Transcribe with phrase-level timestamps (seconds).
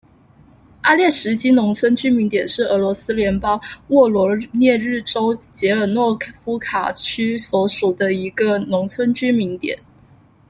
[0.81, 9.77] 阿列什基农村居民点是俄罗斯联邦沃罗涅日州捷尔诺夫卡区所属的一个农村居民点。